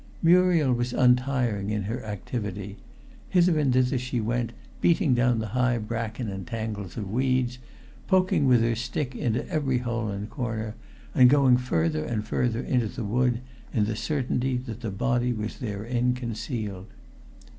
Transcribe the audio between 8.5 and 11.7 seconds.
her stick into every hole and corner, and going